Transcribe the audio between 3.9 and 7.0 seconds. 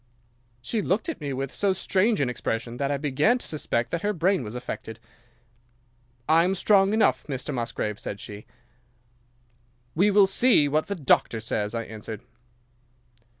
that her brain was affected. "'"I am strong